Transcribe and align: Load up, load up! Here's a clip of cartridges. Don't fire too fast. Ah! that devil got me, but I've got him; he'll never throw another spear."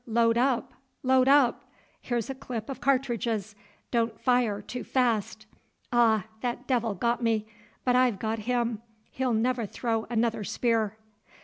Load 0.07 0.35
up, 0.35 0.73
load 1.03 1.27
up! 1.27 1.63
Here's 2.01 2.27
a 2.27 2.33
clip 2.33 2.69
of 2.69 2.81
cartridges. 2.81 3.53
Don't 3.91 4.19
fire 4.19 4.59
too 4.59 4.83
fast. 4.83 5.45
Ah! 5.93 6.23
that 6.41 6.65
devil 6.65 6.95
got 6.95 7.21
me, 7.21 7.45
but 7.85 7.95
I've 7.95 8.17
got 8.17 8.39
him; 8.39 8.81
he'll 9.11 9.35
never 9.35 9.67
throw 9.67 10.07
another 10.09 10.43
spear." 10.43 10.97